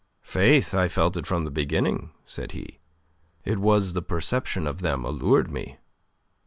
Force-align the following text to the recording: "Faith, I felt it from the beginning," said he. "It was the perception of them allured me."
"Faith, 0.23 0.73
I 0.73 0.87
felt 0.87 1.15
it 1.15 1.27
from 1.27 1.45
the 1.45 1.51
beginning," 1.51 2.09
said 2.25 2.53
he. 2.53 2.79
"It 3.45 3.59
was 3.59 3.93
the 3.93 4.01
perception 4.01 4.65
of 4.65 4.81
them 4.81 5.05
allured 5.05 5.51
me." 5.51 5.77